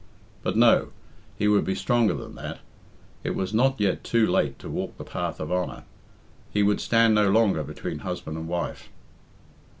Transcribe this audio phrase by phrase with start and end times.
[0.41, 0.87] But no,
[1.37, 2.61] he would be stronger than that.
[3.23, 5.83] It was not yet too late to walk the path of honour.
[6.49, 8.89] He would stand no longer between husband and wife.